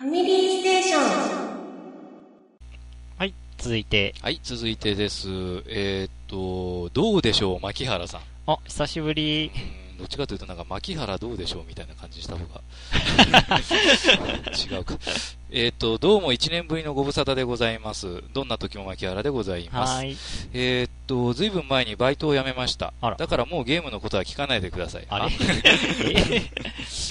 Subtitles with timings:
[0.00, 1.02] ファミリーステーション。
[3.18, 4.14] はい、続いて。
[4.22, 5.28] はい、続いてです。
[5.66, 8.20] えー、っと、どうでしょう、牧原さん。
[8.46, 9.50] あ、久しぶり。
[9.98, 12.62] どっちかというと、なんか、牧原どうでしょうみたいな感じした方が。
[14.56, 14.96] 違うか。
[15.52, 18.22] えっ、と、どうも1年ぶりのご無沙汰でございます。
[18.32, 20.04] どんな時も牧原でございます。
[20.52, 22.94] えっ、と、ずいぶん前にバイトを辞めました。
[23.18, 25.06] だからもうゲームのことは聞かないでください。
[25.08, 25.30] あれ？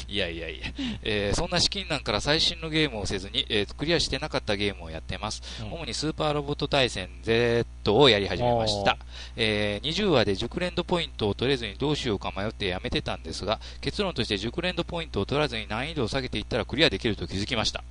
[0.08, 0.68] いやいやいや、
[1.04, 5.44] えー、そんな資金難から最新のゲームをせずに、えー、クリアしてなかったゲームをやってます。
[5.62, 8.98] うん、主にスーパーロボット対戦 Z をやり始めました。
[9.36, 17.84] えー、20話で熟練度ポイントを取れずにどうしようか迷ってやめてたんですが、結論として熟練度ポイントを取らずに難易度を下げていったらクリアできると気づきました。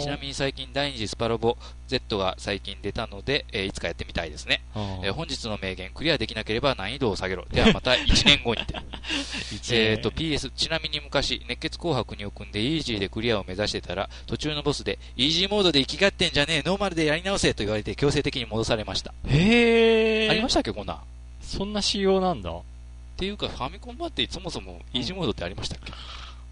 [0.00, 1.56] ちなみに最近第2次スパロボ
[1.88, 4.62] Z が最近出たので、えー、いつかやってみたいですね。
[5.02, 7.44] えー、本日の名言、クリアできなければ難易度を下げろ。
[7.50, 8.74] ではまた1年後にて。
[9.70, 19.12] えっと、PS、ちなみに昔、熱血紅白に組んでイージーでクリアを目指してたら、途中のボスで、イージーモードで生きがってんじゃねえ、ノーマルでやり直せと言われて強制的に戻されました。
[19.28, 20.30] へー。
[20.30, 21.00] ありましたっけ、こんな？
[21.42, 22.50] そんな仕様なんだ。
[22.50, 22.62] っ
[23.16, 25.92] ていうか、ファミコン版ってそもそもイージーモードってありましたっけ、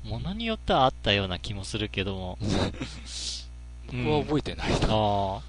[0.04, 2.38] ものによってはあったような気もするけども。
[3.86, 4.76] 僕は覚えてないな。
[4.76, 5.40] あ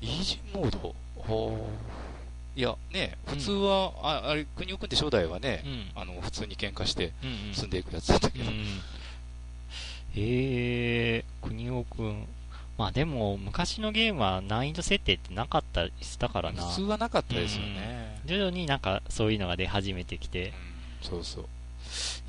[0.00, 0.94] イージーモード？
[2.56, 7.12] いや、ね、普通は、うん、ああれ、国尾君って初代はね、うん、あの、普通に喧嘩して
[7.54, 8.50] 住んでいくやつだったけど。
[8.50, 8.52] へ
[10.16, 12.26] えー、国尾君。
[12.76, 16.64] まあでも、昔のゲームは難易度設定ってなかったりしたからな。
[16.66, 18.20] 普通はなかったですよね。
[18.24, 20.52] 徐々になんかそういうのが出始めてきて。
[21.02, 21.48] そうそう。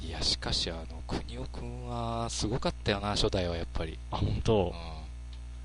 [0.01, 3.97] いや、しかし、あの、国尾君はすごかったよな、初代はやっぱり。
[4.11, 4.73] あ、本当？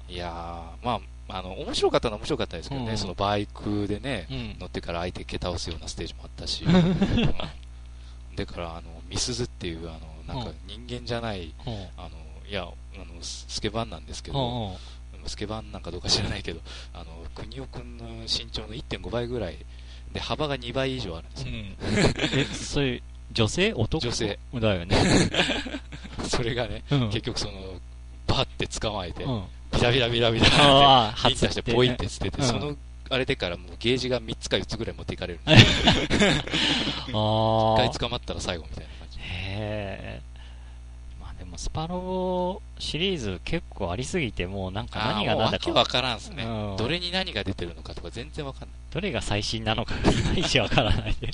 [0.09, 11.55] いやまあ、あの、面白かったのは面白かったですけどね、うん、そのバイクでね、うん、乗ってから相手蹴倒すようなステージもあったし、 うん、だから、あの、ミスズっていう、あの、なんか人間じゃない、
[11.97, 12.11] あの、
[12.49, 12.75] いや、あの、
[13.23, 14.77] スケバンなんですけど、
[15.27, 16.61] スケバンなんかどうか知らないけど、
[16.93, 19.57] あの、国尾くんの身長の1.5倍ぐらい、
[20.13, 21.53] で、幅が2倍以上あるんですよ。
[22.37, 23.73] え、そういう、女性？
[23.75, 24.01] 男？
[24.01, 24.39] 女性。
[24.55, 24.97] だよね。
[26.29, 27.53] それがね、結局その、
[28.27, 29.25] バーって捕まえて、
[29.73, 32.77] ビラビラビラビラって、ヒンタしてポイって捨てて、その、
[33.11, 35.65] あれでからもうゲージが3つか4つぐらい持っていかれるんです
[37.09, 39.19] 一回捕まったら最後みたいな感じ。
[39.21, 40.21] へ
[41.21, 45.71] まあでもスパロボシリーズ結構ありすぎて、もうなんか何が何だか。
[45.73, 46.77] わからんすね、うん。
[46.77, 48.69] どれに何が出てるのかとか全然わかんない。
[48.91, 51.31] どれが最新なのかいまいちわからないで。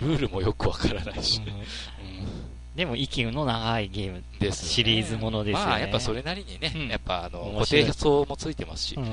[0.00, 2.50] ルールもよくわからないし、うん
[2.80, 5.66] でも息の長いゲームです、ね、シリーズものですよね。
[5.66, 8.94] まあ、やっぱそれなりにね、うん、やっぱあの、固定層もついてますし。
[8.94, 9.10] うん、は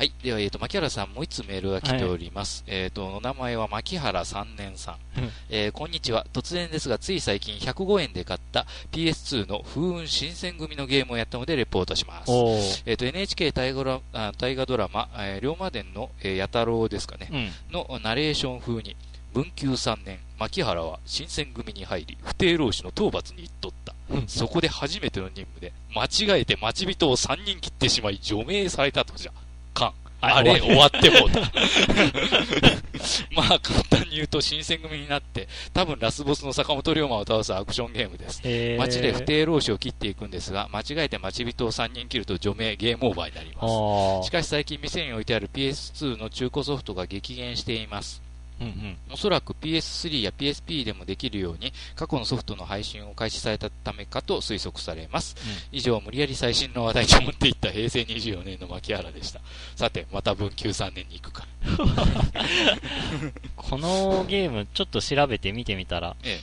[0.00, 0.12] い。
[0.22, 2.64] では、えっ、ー、と、牧原さん、もう一つメールが来ております。
[2.68, 5.20] はい、えっ、ー、と、お名前は牧原三年さん。
[5.20, 6.24] うん、えー、こんにちは。
[6.32, 12.82] 突然ですが、つい最近105円で買った PS2 の風雲新選組のゲームをやったので、レポートします。
[12.86, 14.00] えっ、と、NHK 大河
[14.38, 18.96] 大河ドラマ、えー、龍馬伝の、えー、弥太郎ですかね、のナレーション風に、
[19.32, 23.94] 文久3年、牧原は新選組に入り、不定老師の討伐に行っとった。
[24.26, 29.32] そこで初めての任務で、間違えて待ち人を3人切ってしまい、除名されたとじゃ。
[29.72, 31.40] かあれ、終わってもうた。
[33.30, 38.42] まあ、簡単に言うと、新選組になって、多分ラスボスの坂本龍馬を倒すアクションゲームです。
[38.78, 44.26] 街で不定老師を切っていくんですが、間違えて待ち人を3人切ると除名、ゲームオーバーになります。
[44.26, 48.20] しかし最近店に置いてある PS2 の中古ソフトが激減しています。
[48.60, 55.34] うんうん、おそらく PS3 や PSP でもできるように過去のソフトの配信を開始されたためかと推測されます、
[55.72, 59.40] うん、以上無理やり最新の話題に持っていった平成24年の牧原でした。
[59.76, 61.46] さてまた文久3年に行くか。
[63.56, 66.40] このゲームちょっと調べてみてみたら、え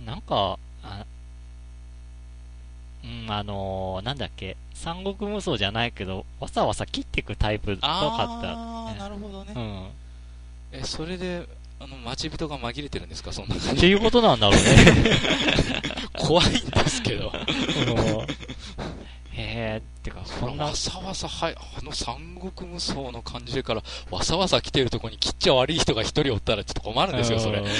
[0.00, 1.04] え、なんかあ
[3.04, 9.88] うんあのー、なんだっけ三国無双じゃないけどわさわさ切っていくタイプとかった、ああなるほどね、うん
[10.72, 11.46] え、それで、
[11.80, 13.32] あの、待ち人が紛れてるんですか？
[13.32, 13.76] そんな感じ。
[13.76, 14.64] っていうことなんだろうね。
[16.18, 17.32] 怖いんですけど。
[19.32, 20.64] へえ、ってか、そんな。
[20.64, 22.16] わさわさ、はい、あの三
[22.54, 27.62] 国無双の感じでから、わさわさ来てるとこに切っちゃ悪い人が一人おったらちょっと困るんですよ、それ。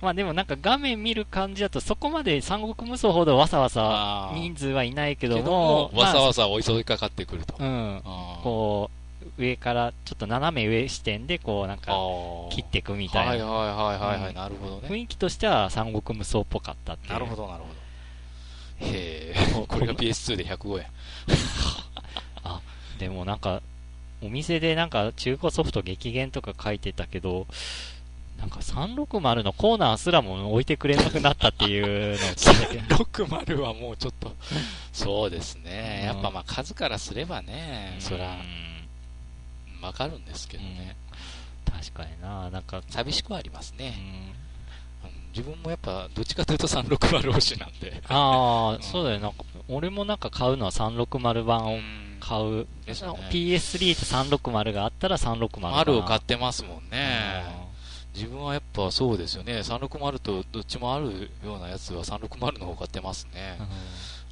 [0.00, 7.56] まあでもなんか画面見る感じだとそこまで三国無双ほどわさわさ人数はいないけども、わさわさ追い襲いかかってくると。
[7.58, 8.00] うん。
[8.04, 8.90] こ
[9.36, 11.92] 上からちょっと斜め上視点でこうなんか
[12.50, 13.46] 切っていくみたいな。
[13.46, 14.88] はいはいはいはい、はい、なるほどね。
[14.88, 17.88] 雰囲気としては三国無双っぽかったってなるほどなるほど。
[18.80, 19.34] へえ、
[19.66, 20.86] これが PS2 で105円。
[22.44, 22.60] あ、
[22.98, 23.62] でもなんか、
[24.22, 27.46] お店でなんか中古ソフト激減とか書いてたけど、
[28.38, 32.96] なんか360のコーナーすらも置いてくれなくなったっていうのを聞いたけど。
[33.04, 34.32] 60はもうちょっと、
[34.92, 36.04] そうですね。
[36.04, 38.36] やっぱまあ数からすればね、そら、
[39.82, 40.96] わかるんですけどね。
[41.70, 42.82] 確かにな、なんか。
[42.88, 43.94] 寂しくはありますね。
[45.32, 48.02] 自分もやっぱ、どっちかというと360推しなんで。
[48.08, 49.20] ああ、そうだよ。
[49.20, 51.78] なんか、俺もなんか買うのは360版を
[52.20, 52.66] 買う。
[52.86, 53.94] PS3
[54.28, 55.72] と360があったら360版。
[55.72, 57.44] 丸を買ってますもんね。
[58.14, 59.58] 自分はやっぱそうですよね。
[59.58, 63.58] 360とどっちもあるようなやつは360の方買ってますね。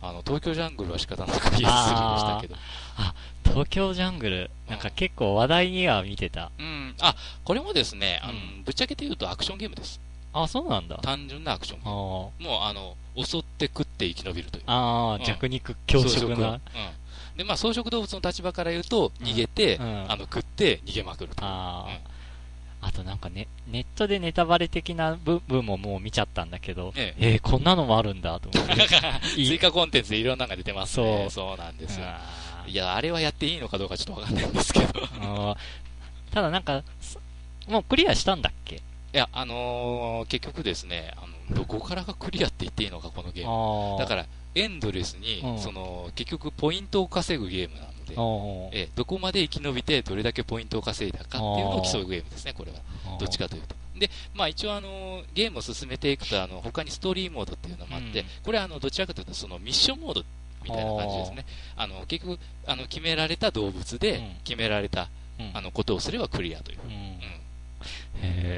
[0.02, 2.56] あの、東京ジャングルは仕方なく PS3 でしたけど。
[2.96, 3.14] あ、
[3.44, 6.50] 東京ジャングル、なんか結構話題には見てた。
[6.58, 6.94] うん。
[7.00, 7.14] あ、
[7.44, 8.34] これもですね、あの、
[8.64, 10.00] ぶっちゃけて言うとアクションゲームです。
[10.32, 10.98] あ、そうなんだ。
[10.98, 11.81] 単純なアクション。
[11.82, 14.64] もう、あの、襲って食って生き延びるという。
[14.66, 16.48] ああ、弱肉強食な。
[16.50, 16.60] うん。
[17.37, 21.44] で、まあ、草食動物の立場から言うと、逃げて、あの、食って逃げまくると。
[21.44, 22.16] ああ。
[22.96, 28.87] あとなんかね、ネットでネタバレ的な部分ももう見ちゃったんだけど、えええー、こんなのもあるんだと思って。
[29.37, 31.28] 追加コンテンツでいろんなのが出てますね。
[31.31, 31.48] そう。
[31.48, 32.06] そうなんですよ。
[32.66, 35.56] いや、あれはやっていいのかどうかちょっとわかんないんですけど。
[36.32, 36.82] ただなんか、
[37.69, 38.76] もうクリアしたんだっけ？
[38.76, 38.81] い
[39.12, 43.98] や、あのー、結局ですね、あの、どこからがクリアって言っていいのか、このゲーム。
[43.98, 48.14] だから、エンドレスに、その、結局ポイントを稼ぐゲームなので、
[48.73, 52.79] えどこまで生き延びてどれだけポイントを稼いだかっていうのを競うゲームですね、これは。
[53.19, 53.75] どっちかというと。
[53.99, 60.23] で、まあ一応あの、ゲームを進めていくと、あの、他にストーリーモードっていうのもあって、うん、これはあの、どちらかというと、そのミッションモード
[60.64, 61.47] みたいな感じですね。
[61.76, 65.08] あの、結局、あの、決められた動物で、決められた、
[65.38, 66.79] うん、あの、ことをすればクリアという。
[66.85, 67.17] うん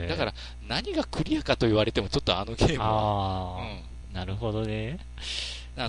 [0.09, 0.35] だから、
[0.69, 3.59] 何がクリアかと言われても、ちょっとあのゲームは。
[4.09, 4.99] うん、なるほどね。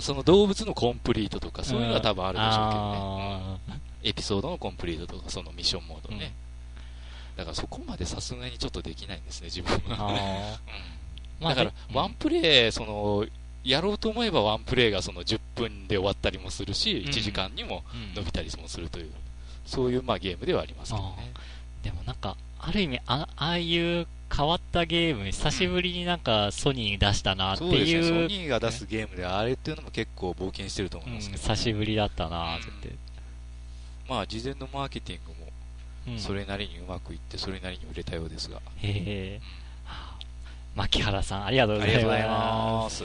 [0.00, 3.80] その動物のコンプリートとか、そういうのは多分あるでしょうけどね。
[4.02, 6.32] エピソードのコンプリートとか、そのミッションモードね。
[7.36, 10.58] だからそこまでさすがにちょっとできないんですね、自分は。
[11.40, 13.26] うん、だから、ワンプレイ、その、
[13.64, 17.82] やろうと思えばワンプレイがその10分で終わったりもするし、1時間にも
[18.14, 19.10] 伸びたりもするという、
[19.66, 21.32] そういうまあゲームではありますけどね。
[21.82, 24.06] でもなんか、ある意味、あああいう
[24.40, 27.70] 変わったゲーム、久しぶりになんかソニー出したなっていう。
[27.70, 32.96] そうですね、ソニーが出すゲームで、あれっていうのも結構冒険してると思いますけど、ねうん、久しぶりだったなって、うん、
[34.08, 35.20] まあ、事前のマーケティン
[36.06, 38.62] グも、それなりにうまくいって、それなりに売れたようですが。
[38.78, 39.40] へえ。
[40.74, 43.04] 牧原さん、ありがとうございます。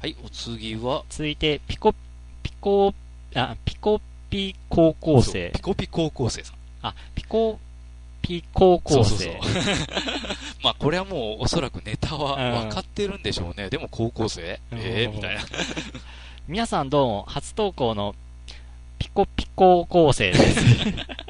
[0.00, 1.02] はい、お次は。
[1.10, 1.92] 続いて、ピコ、
[2.40, 2.94] ピコ、
[3.34, 4.00] あ、ピコ
[4.30, 5.50] ピ高校生。
[5.52, 6.56] ピコピ高校生さん。
[6.82, 7.58] あ、ピコ
[8.22, 9.40] ピ高校生。
[10.62, 13.64] まあ、これはもうおそらくネタは分かってるんでしょうね。
[13.64, 14.42] うん、でも高校生？
[14.42, 15.42] ええー、みたいな。
[16.46, 18.14] 皆さんどうも、初投稿の
[18.98, 20.60] ピコピ高校生です。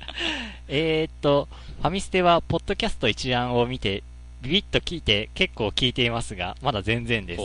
[0.69, 1.49] えっと、
[1.81, 4.03] ファミステは、ポッドキャスト一覧を見て、
[4.43, 7.43] ビビッと聞いて、結構聞いていますが、まだ全然です。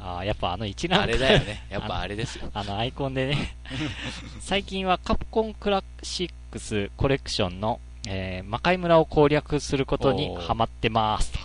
[0.00, 1.64] あやっぱあの一覧あれだよね。
[1.70, 2.50] やっぱあれですよ。
[2.54, 3.56] あのアイコンでね。
[4.40, 11.38] 最近はカプコンクラシックスコレクションのえー、魔界村を攻略することにハマってますと。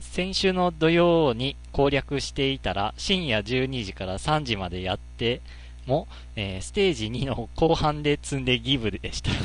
[0.00, 5.40] 先週の土曜に攻略していたら、深夜12時から3時までやって
[5.86, 9.30] も、えー、ステージ2の後半で積んでギブでした。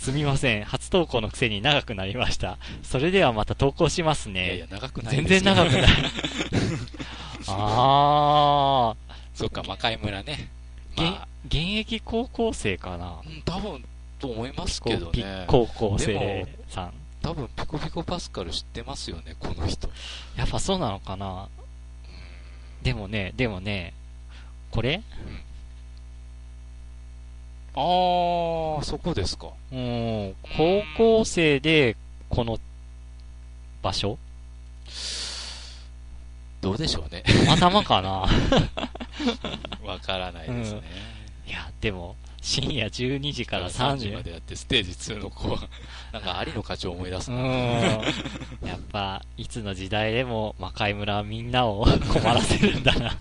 [0.00, 0.64] すみません。
[0.64, 2.56] 初投稿のくせに長くなりました。
[2.82, 4.46] それではまた投稿しますね。
[4.46, 5.82] いやいや、長くない全然長くない。
[7.48, 9.14] ああ。
[9.34, 10.48] そっか、魔界村ね。
[10.96, 13.20] まあ、現役高校生かな。
[13.24, 13.84] うん、多分、
[14.18, 15.44] と思いますけどね。
[15.46, 16.92] 高校生さん。
[17.22, 19.88] 多分、ピコピコパスカル知ってますよね、この人。
[20.36, 21.48] やっぱそうなのかな？
[22.82, 23.92] でもね、でもね、
[24.70, 25.02] これ、
[27.76, 27.80] うん、
[28.76, 29.48] ああ、そこですか。
[29.72, 31.96] うん、高校生で、
[32.28, 32.58] この
[33.82, 34.18] 場所？
[36.60, 37.24] どうでしょうね。
[37.48, 38.26] 頭かな？
[39.84, 40.82] わからないですね、
[41.46, 41.50] うん。
[41.50, 45.68] いや、でも、深夜12時から3時までやって、ステージ2の子は、
[46.12, 47.38] なんか有野課長思い出すな。
[48.66, 53.18] やっぱ、いつの時代でも魔界村はみんなを 困らせるんだな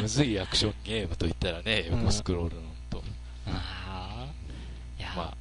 [0.00, 3.02] むずいアクションゲームといったらね、横スクロールのと。
[3.46, 5.16] ああ。
[5.16, 5.36] まあ、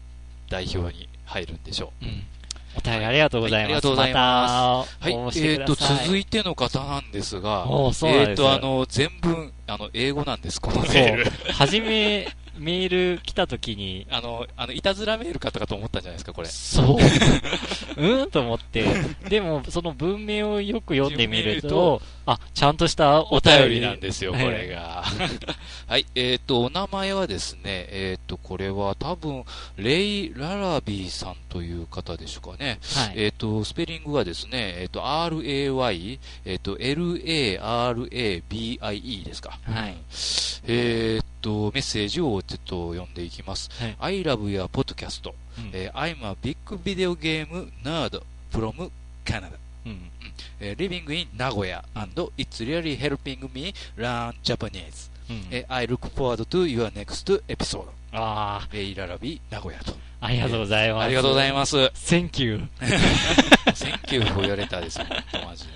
[0.49, 2.05] 代表に入るんでしょう。
[2.05, 2.23] うん
[2.77, 3.63] お便りありがとうございます。
[3.63, 4.97] はい、ありがとうございます。
[4.99, 11.31] はい、えっ、ー、と、続いての方なんですが、えっ、ー、と、あの、全文、あの、英語なんです、このメール。
[11.51, 12.27] はじめ、
[12.59, 16.47] メール来た時に、あの、あの、いたずらメールかとかと思ったんじゃないですか、これ。
[16.47, 16.97] そう。
[18.01, 18.31] うん？
[18.31, 18.85] と思って。
[19.27, 25.03] でも、その文明をよく読んでみると、あ、ちゃんとしたお便りなんですよ、これが。
[25.87, 29.43] はい、えっ、ー、と、お名前はですね、えっ、ー、と、これは多分、
[29.77, 32.79] レイ・ララビーさんという方でしょうかね。
[32.95, 37.59] はい、えっ、と、スペリングはですね、えっ、と、RAY、えっ、と、LARABIE
[39.23, 39.57] ですか。
[39.63, 39.95] はい。
[40.67, 43.69] えっと、メッセージをちょっと読んでいきます。
[43.79, 48.89] はい、I love your podcast、うん、えー、I'm a big video game nerd from
[49.25, 49.51] Canada.
[49.85, 50.11] うん、
[50.59, 57.85] えー、living in 名古屋 and it's really helping me learn Japanese、うん、えー、I look forward to your next episode
[58.11, 65.05] ああ、えー、イララビ名古屋とありがとうございます、ありがとうございます Thank you Thank you for your letter ですよ
[65.45, 65.69] マジで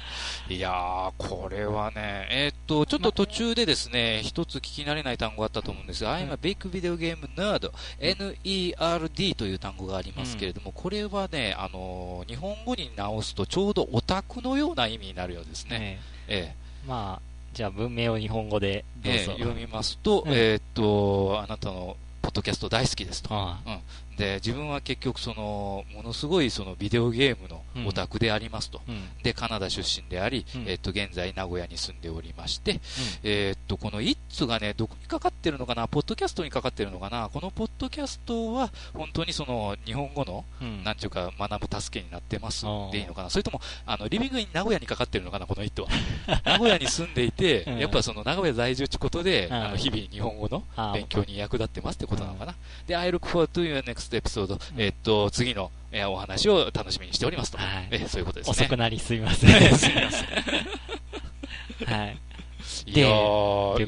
[0.49, 15.99] いやー、これはね、えー、っと、ちょっと途中でですね、一つ聞き慣れない単語があったと思うんですが、I'm a big video game nerd, N-E-R-D という単語がありますけれども、これはね、あの、日本語に直すとちょうどオタクのような意味になるようですね。
[16.27, 16.53] え。
[16.53, 17.21] えまあ、
[17.53, 23.33] じゃあ文明を日本語でどうぞ、えー、読みますと、えー、っと、あなたのポッドキャスト大好きですと。
[23.33, 23.79] うん、
[24.17, 28.81] で、自分は結局その、ものすごいそのビデオゲームのオタクでありますと。
[28.87, 32.79] うん、で、カナダ出身であり、うん、えっと、現在名古屋に住んでおりまして、うん、
[33.23, 40.45] えっと、このイッツがね、どこにかかってるのかな、ポッドキャストにかかってるのかな、このポッドキャストは、本当にその、日本語の、
[40.83, 43.29] なんていうか、学ぶ助けになってますでいいのかな。
[43.29, 45.89] それとも、あの、リビングイン名古屋にかかってるのかな、このイットは。
[46.45, 52.55] 名古屋に住んでいて、やっぱその、名古屋在住ってことで、あの、日々日本語の勉強に役立ってますってことなのかな。
[52.87, 54.59] で、I look forward to your next episode.
[54.77, 57.57] えっと、次の、えお話を楽しみにしておりますと。
[57.57, 58.51] はい、えそういうことですね。
[58.51, 59.49] 遅くなりすみません。
[59.77, 60.25] すみませ
[61.85, 61.97] ん。
[61.99, 62.17] はい。
[62.85, 63.11] いやー、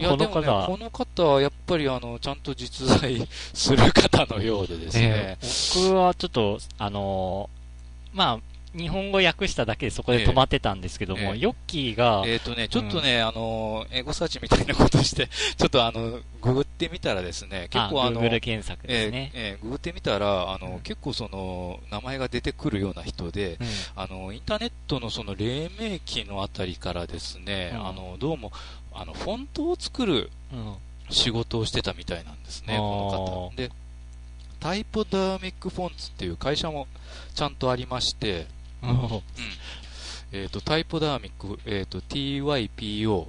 [0.07, 5.03] この方、ね、この方はやっぱりあの、ちゃんと実在する方のようでですね。
[5.05, 12.23] えー、僕はちょっと、あのー、まあ、日本語訳しただけでそこで止まってたんですけども、えー、ヨッキーが。
[12.25, 15.27] えっ、ー、とね、ちょっとね、うん、あの、英語サーチみたいなことして、
[15.57, 19.31] ちょっとあの、ググってみたらですね、結構あの、Google 検索ですね。
[19.33, 28.51] えー、えー、ググってみたら、あの、うん、結構その、名前が出てくるような人で、うん、あの、インターネットのその、黎明期のあたりからですね、あの、どうも、
[28.93, 30.29] あの、フォントを作る
[31.09, 33.53] 仕事をしてたみたいなんですね、この方。
[33.55, 33.71] で、
[34.59, 36.87] タイポダーミックフォンツっていう会社も
[37.35, 38.47] ちゃんとありまして、
[38.91, 43.27] うん、えと、タイポダーミック、えっ、ー、と、TYPO、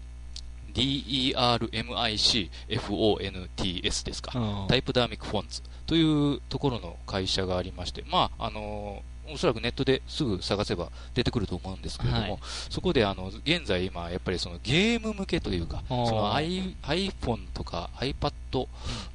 [0.75, 4.33] DERMIC、FONTS ですか。
[4.69, 12.39] タイプダーミックフォンツというところの会社がありまして、まあ、あのー、おそらくネットですぐ探せば出てくると思うんですけれども、はい、
[12.71, 18.69] そこであの現在今、やっぱりそのゲーム向けというか、その iPhone とか iPad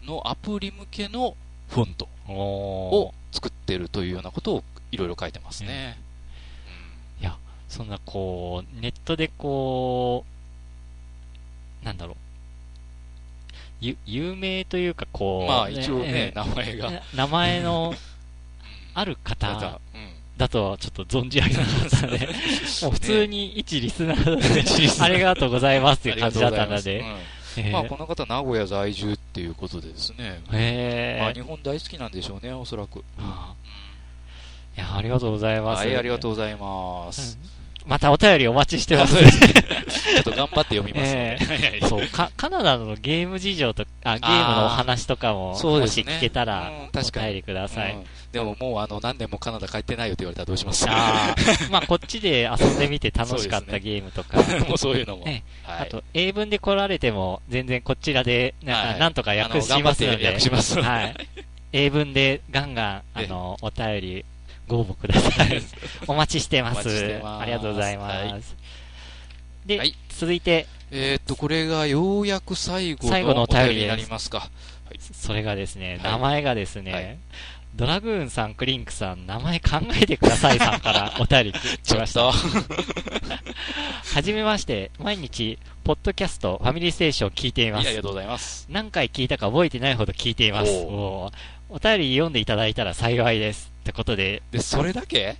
[0.05, 1.35] のアプリ向けの
[1.69, 5.97] フォントを作ってるというようなことをいろいろ書いてますね。
[7.71, 10.25] そんなこう、ネットでこ
[11.81, 12.15] う、なんだろう。
[13.79, 15.47] ゆ、有名というかこう。
[15.47, 16.91] まあ一応ね、 名前が。
[17.15, 17.95] 名前の
[18.93, 19.79] ある方
[20.37, 22.27] だとはちょっと存じ上げなかったので、
[22.81, 24.35] もう普通に一リスナー
[24.97, 27.03] で、ありがとうございますっていう感じだったので。
[27.71, 30.41] まあこの方名古屋在住っていうことでですね。
[31.21, 32.99] まあ日本大好きなんでしょうね、おそらく。
[32.99, 35.85] いや、ありがとうございます。
[35.85, 37.60] はい、ありがとうございます。
[37.85, 39.15] またお便りお待ちしてます。
[39.15, 47.95] ちょっと頑張って読みます、ねえー、そうか、カナダのゲーム事情とあ、ゲームのお話とかも、もし聞けたら、うん、お便りください。
[47.95, 51.35] うん、でももうあの、何年もカナダ帰ってないよって言われたらどうしますあ
[51.69, 54.37] まあ、こっちで遊んでみて楽しかったゲームとか。
[54.67, 55.25] もうそういうのも。
[55.25, 60.27] ねはい、あと、英文で来られても、全然こちらで、ななんとか訳しますので。
[60.27, 60.79] 訳します。
[60.79, 61.15] はい。
[61.73, 64.25] 英文でガンガン、あの、お便り
[64.71, 65.61] ご応募ください。
[66.07, 66.87] お待ちしてます。
[66.87, 68.15] ますありがとうございます。
[68.15, 68.43] はい、
[69.65, 70.67] で、はい、続いて。
[70.93, 74.39] えっと、これがようやく最後のお便りになりますか。
[74.39, 74.45] は
[74.93, 77.19] い、それがですね、名前がですね、
[77.75, 82.31] ドラグーンさん、クリンクさん、名前考えてくださいさんから お便り来ました。
[82.33, 87.87] はじめまして、毎日、ポッドキャスト、ファミリーステーション聞いています。
[87.87, 88.67] ありがとうございます。
[88.69, 90.71] 何回聞いたか覚えてないほど聞いています。
[90.71, 91.31] お
[91.73, 93.71] お便り読んでいただいたら幸いです。
[93.79, 94.43] ってことで。
[94.51, 95.37] で、それだけ？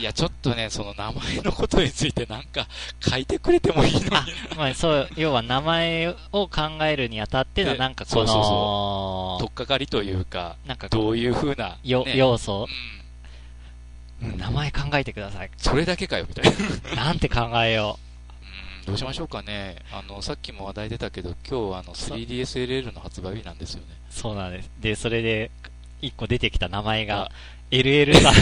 [0.00, 2.66] いや、ちょっとね、その名前のことについてなんか
[3.00, 4.24] 書いてくれてもいいのにあ、
[4.56, 6.50] まあ、そう、要は名前を考
[6.84, 9.44] えるにあたっての、なんかこの、そうそうそう。
[9.44, 12.66] とっかかりというか、なんかどういうふうな、ね、要素、
[14.22, 15.50] うん、名前考えてください。
[15.58, 16.44] それだけかよ、みたい
[16.96, 17.04] な。
[17.04, 18.05] なんて考えよう。
[18.86, 19.74] どうしましょうかね。
[19.92, 23.88] あの、さっきも話題出たけど、今日あの 3DSLL の発売日なんですよね。
[24.10, 24.70] そうなんです。
[24.80, 25.50] で、それで、
[26.00, 27.32] 一個出てきた名前が、
[27.72, 28.34] LL さん。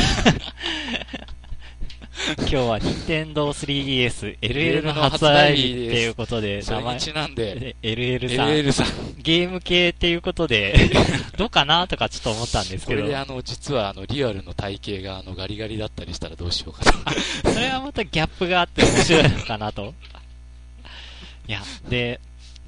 [2.38, 6.98] 今日は任天堂 3DS LL の発売日っていうことで、名前。
[7.12, 8.48] なんで、LL さん。
[8.48, 8.86] LL さん。
[9.18, 10.90] ゲーム系っていうことで、
[11.38, 13.00] どうかなとかちょっと思ったんですけど。
[13.00, 16.84] これであの、実はあの、リアルの体型があの、ガリガリだったりしたらどうしようか
[17.42, 17.50] と。
[17.50, 19.94] それはまたギャップがあって面白いのかなと。
[21.48, 22.20] いや、で、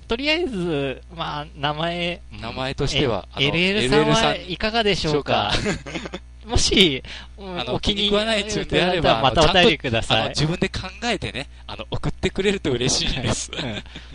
[0.09, 2.21] とりあえず、まあ、名前。
[2.40, 5.52] 名前としては、LL さんはいかがでしょうか？
[6.47, 7.02] もし、
[7.38, 10.28] あの、お気に入りであれば、またお便りください。
[10.28, 13.50] 自分で考えてね、あの、送ってくれると嬉しいです。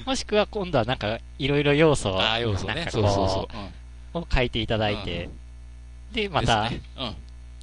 [0.06, 3.50] もしくは今度はなんか、いろいろ要素を、あ要素ね、そうそうそ
[4.14, 4.18] う。
[4.20, 5.30] を書いていただいて、
[6.14, 6.72] で、また、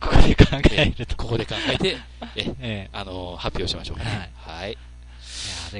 [0.00, 1.16] ここで考えると。
[1.16, 1.96] ここで考えて、
[2.36, 4.30] え、 あの、発表しましょうね。
[4.36, 4.76] はい。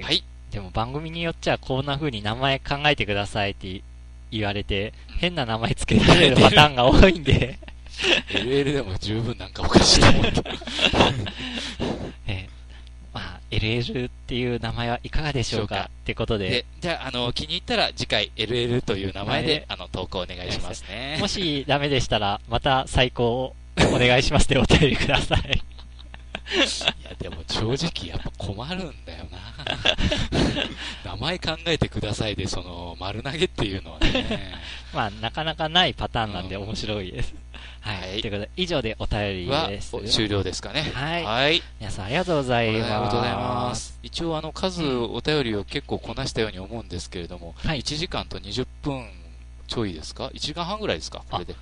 [0.02, 0.24] はい。
[0.58, 3.80] でも番組によっちゃこんな風に名前考えてくださいって
[4.32, 7.60] 言われて、変な名前つけられるパターンが多いんで
[8.30, 10.42] LL でも十分なんかおかしいと思って。
[12.26, 12.48] え
[13.14, 16.48] まあ、LL っていう名前はいかがでしょうかってことで。
[16.50, 21.18] でじゃあ、あの、気に入ったら次回 LL という名前で、あの、投稿お願いしますね。
[21.22, 23.54] もしダメでしたら、また最高を
[23.94, 25.77] お願いしますってお便りください。
[26.54, 29.38] いや、でも正直やっぱ困るんだよな。
[31.04, 34.54] 名前考えてくださいで、その、丸投げっていうのはね。
[34.94, 37.34] まあ、なかなかないパターンなんで面白いです。
[37.80, 38.10] はい。
[38.10, 39.92] はい、ということで、以上でお便りです。
[40.08, 40.90] 終了ですかね。
[40.94, 41.24] はい。
[41.24, 41.62] はい。
[41.80, 42.84] 皆さんありがとうございます。
[42.84, 43.98] ありがとうございます。
[44.02, 49.08] 一応、あの、数、お便りを結構こなしたように思うんですけれども、はい、1時間と20分
[49.66, 51.22] ちょいですか ?1 時間半ぐらいですか？
[51.30, 51.54] これで。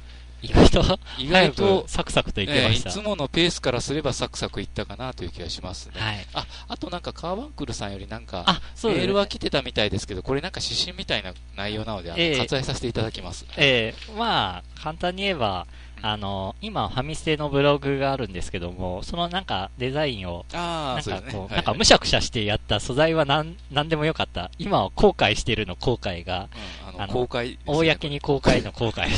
[0.43, 5.95] 意外と、意外と、サクサクといけました、いつものペースからすればサクサクいったかなという気がしますね。
[5.97, 6.27] はい。
[6.35, 13.47] あ、あとなんかカーバンクルさんよりなんか、あ、そうメールは来てたみたいですけど、これなんか指針みたいな内容なので、あの、えー、割愛させていただきます。
[13.57, 15.67] ええー、まあ、簡単に言えば、
[16.03, 24.51] あの、今、ファミステのブログがあるんですけども、そのなんかデザインを、なんかこう、なんかむしゃくしゃしてやった素材はなん、なんでもよかった。
[24.59, 26.49] 今は後悔してるの後悔が、
[26.95, 29.09] うん、あの、公開、公に公開の後悔。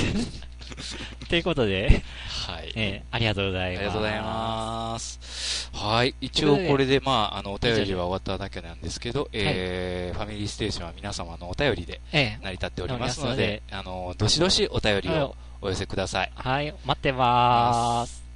[1.29, 2.03] ということで、
[2.47, 2.73] はい。
[2.75, 3.79] えー、ありがとうございます。
[3.79, 5.71] ありがとうございます。
[5.73, 6.15] はい。
[6.21, 16.33] 一応これで、まあ、あの、お便りは終わっただけなんですけど、えー、ファミリーステーションは皆様のお便りで成り立っておりますので、あの、どしどしお便りをお寄せください。
[16.35, 16.75] はい。
[16.85, 18.28] 待ってまーす。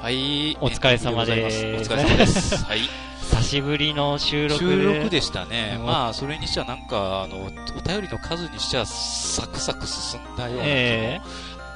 [0.00, 0.56] はい。
[0.62, 1.90] お疲れ様です。
[1.90, 2.64] お疲れ様です。
[2.64, 2.78] はい。
[3.20, 5.78] 久しぶりの収録収録でしたね。
[5.84, 7.48] まあ、それにしてはなんか、あの、お
[7.86, 10.62] 便りの数にしてはサクサク進んだような。
[10.64, 11.26] ええ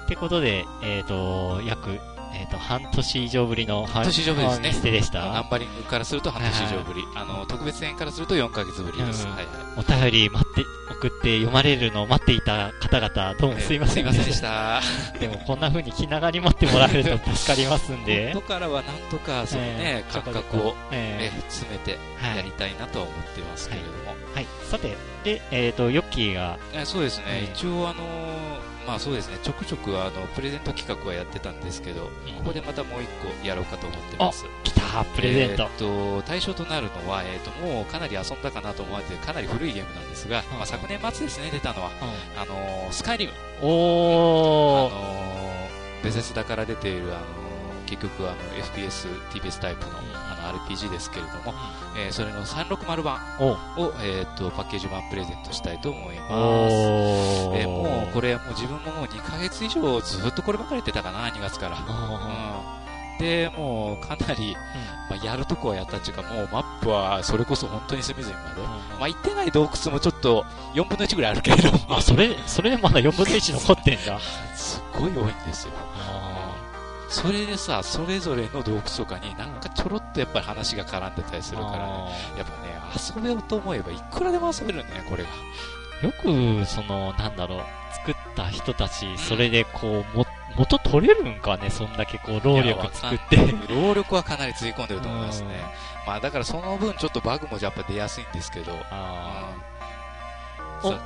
[0.00, 2.00] ー、ってことで、えっ、ー、と、約
[2.34, 4.72] えっ、ー、と、半年以上ぶりの半年以上ぶりですね。
[4.72, 5.32] ステでした。
[5.32, 7.04] ナンバリングからすると半年以上ぶり。
[7.14, 9.26] あの、特別編からすると4ヶ月ぶりです。
[9.26, 9.46] はいはい。
[9.76, 14.80] お便り待って、送って読まれるのを待っていた方々、どうもすいません、すいませんでした。
[15.20, 18.32] でも、こんな風に気長に待ってもらえると助かりますんで。
[18.34, 21.98] ここからはなんとか、そのね、感覚を、え詰めて
[22.36, 24.16] やりたいなと思ってますけれども。
[24.34, 24.46] はい。
[24.68, 26.58] さて、で、えっ、と、ヨッキーが。
[26.84, 27.50] そうですね。
[27.54, 28.53] 一応、あの
[28.86, 33.08] まあそうですね、ちょくちょくあのプレゼント企画はやってたんですけど、ここでまたもう一
[33.42, 34.44] 個やろうかと思ってます。
[34.62, 35.62] 来たプレゼント。
[35.62, 41.90] えー、と対象となるのは、えー、ともうかなり遊んだかなと思われて、かなり古いゲームなんですが、まあ、昨年末ですね、出たのは、
[42.36, 43.32] あのー、スカイリム。
[43.62, 44.86] おー。
[44.88, 47.24] あのー、ベセスダから出ている、あの
[47.86, 49.92] 結局あの FPS、TBS タイプの
[50.52, 51.54] RPG ですけれども、
[51.96, 53.56] えー、それの360版を
[54.02, 56.32] えー、とパッケージ版プレゼントしたいと思います。
[57.54, 61.78] えー、もうこれもう自分ももう2ヶ月以上ずっとこればかりやってたかな、2月から。
[61.78, 64.56] うん、で、もうかなり、
[65.10, 68.62] まあ、やるとこはやったっていうか、もうマップはそれこそ本当に隅々まで。
[68.98, 71.78] まあ、行ってない洞窟もちょっと4分の1ぐらいあるけれども。
[71.88, 74.18] あ、それ、それでまだ4分の1残ってんだ。
[74.54, 75.72] すっごい多いんですよ。
[77.08, 81.84] それでさ、それぞれの洞窟とかになんかちょろっとやっぱり話が絡んでたりするから、ね、
[82.38, 82.74] やっぱね、
[83.16, 85.30] 遊べようと思えばいくらでも遊べるね、これが。
[86.02, 87.60] よく、その、なんだろう、
[87.94, 93.36] 作った人たち、それでこう、も、元取れるんかね、そんだけこう、労力作って。
[93.68, 95.48] 労力はかなりつぎ込んでると思いますね。
[96.06, 98.72] まあだからその分ちょっとバグもやっぱ出やすいんですけど、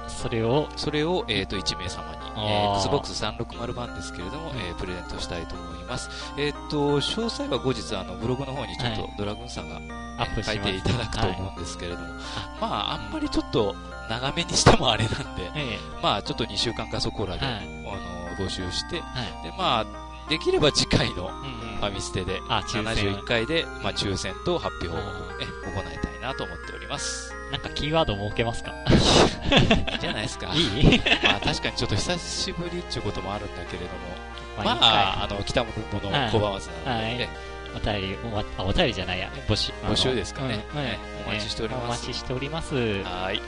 [0.08, 6.10] それをそれを、えっ、ー、と、1名様に、えー、Xbox 360版ですけれども、えー、プレゼントしたいと思います。
[6.36, 9.76] えっ、ー、と、詳細は後日、あの、ブログの方にちょっと、ドラグーンさんが、
[10.18, 12.12] アップ書いていただくと思うんですけれども、はい、
[12.60, 13.74] まあ、あんまりちょっと、
[14.08, 15.50] 長めにしてもあれなんで、
[16.02, 19.86] まあ、ちょっと2週間かそこらで、はい、あの、募集して、はい、で、まあ、
[20.28, 27.37] できれば次回のファミステで、71回で、まあ、抽選と発表を、ね、行いたいなと思っております。
[27.50, 28.74] なんかキーワード設けますか？
[28.90, 30.52] いいじゃないですか。
[30.54, 31.00] いい？
[31.24, 33.90] まあ確かにちょっと久しぶりっていうこともあるんだけれども、
[34.64, 34.80] まあ、ま
[35.22, 37.28] あ、あの、北本の小浜さんなので、
[37.74, 38.16] お便り
[38.58, 39.72] お、お便りじゃないや、募集。
[39.84, 40.64] 募集ですかね。
[40.74, 41.84] うんねお待ちしております。
[41.84, 42.74] お待ちしております。
[42.74, 43.04] はい。
[43.04, 43.40] はい。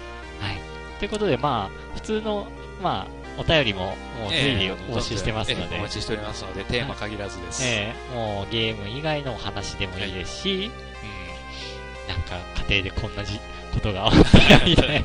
[0.98, 2.46] ということで、まあ、普通の、
[2.82, 7.62] まあ、お便りも、もう随時お待ちしてますので、お待ちしておりますので、テーマ限らずです。
[7.64, 10.70] ええもうゲーム以外のお話でもいいですし、
[12.08, 15.04] うん、なんか家庭でこんなじことがあったみたい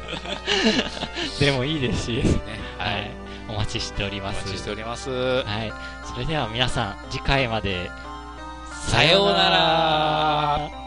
[1.40, 2.42] でもいいですし、ですね。
[2.78, 3.12] はい。
[3.48, 4.42] お待ちしております。
[4.44, 5.10] お待ちしております。
[5.10, 5.74] はい。
[6.12, 7.92] それでは皆さん、次回まで、
[8.88, 10.85] さようなら